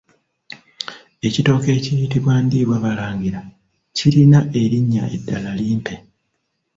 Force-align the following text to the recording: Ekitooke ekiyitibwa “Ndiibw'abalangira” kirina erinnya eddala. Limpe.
Ekitooke 1.27 1.69
ekiyitibwa 1.79 2.33
“Ndiibw'abalangira” 2.45 3.41
kirina 3.95 4.39
erinnya 4.61 5.03
eddala. 5.15 5.51
Limpe. 5.59 5.95